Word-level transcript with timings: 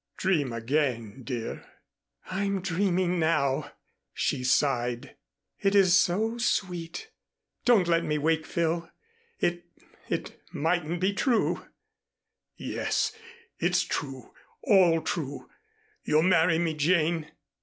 "Dream 0.17 0.51
again, 0.51 1.21
dear." 1.23 1.63
"I'm 2.31 2.61
dreaming 2.63 3.19
now," 3.19 3.71
she 4.15 4.43
sighed. 4.43 5.15
"It 5.59 5.75
is 5.75 5.93
so 5.93 6.39
sweet. 6.39 7.11
Don't 7.65 7.87
let 7.87 8.03
me 8.03 8.17
wake, 8.17 8.47
Phil. 8.47 8.89
It 9.37 9.63
it 10.09 10.41
mightn't 10.51 11.01
be 11.01 11.13
true." 11.13 11.67
"Yes, 12.57 13.15
it's 13.59 13.83
true, 13.83 14.33
all 14.63 15.01
true. 15.01 15.51
You'll 16.03 16.23
marry 16.23 16.57
me, 16.57 16.73
Jane?" 16.73 17.31